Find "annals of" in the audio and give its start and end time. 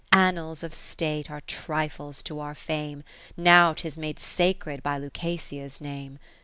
0.13-0.73